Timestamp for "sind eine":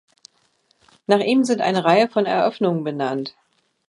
1.43-1.83